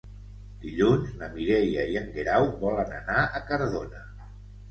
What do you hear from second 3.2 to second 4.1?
a Cardona.